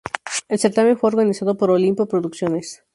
[0.49, 2.81] El certamen fue organizado por Olimpo Producciones.